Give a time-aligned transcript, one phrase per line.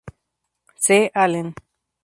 [0.83, 1.11] C.
[1.13, 1.53] Allen.